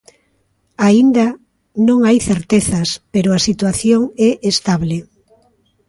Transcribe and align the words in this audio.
Aínda 0.87 1.25
non 1.87 1.97
hai 2.07 2.17
certezas, 2.29 2.89
pero 3.13 3.29
a 3.31 3.43
situación 3.47 4.01
é 4.29 4.31
estable. 4.51 4.97